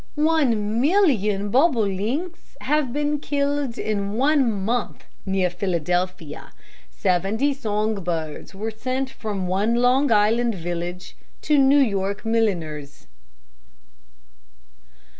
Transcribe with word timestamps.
One 0.15 0.81
million 0.81 1.51
bobolinks 1.51 2.57
have 2.61 2.91
been 2.91 3.19
killed 3.19 3.77
in 3.77 4.13
one 4.13 4.51
month 4.51 5.05
near 5.27 5.47
Philadelphia. 5.51 6.53
Seventy 6.89 7.53
song 7.53 8.03
birds 8.03 8.55
were 8.55 8.71
sent 8.71 9.11
from 9.11 9.45
one 9.45 9.75
Long 9.75 10.11
Island 10.11 10.55
village 10.55 11.15
to 11.43 11.55
New 11.59 11.77
York 11.77 12.25
milliners. 12.25 13.05